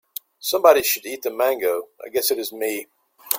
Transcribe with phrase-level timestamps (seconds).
[0.39, 2.87] Somebody should eat the mango, I guess it is me.